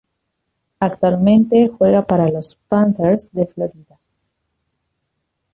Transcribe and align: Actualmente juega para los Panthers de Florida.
Actualmente 0.79 1.69
juega 1.69 2.01
para 2.07 2.31
los 2.31 2.55
Panthers 2.67 3.31
de 3.33 3.45
Florida. 3.45 3.99